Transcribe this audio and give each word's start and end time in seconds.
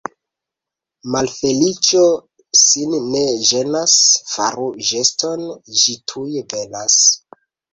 Malfeliĉo 1.15 2.01
sin 2.61 2.97
ne 3.09 3.21
ĝenas, 3.51 3.99
faru 4.33 4.67
geston— 4.89 5.47
ĝi 5.83 5.99
tuj 6.15 6.29
venas. 6.57 6.99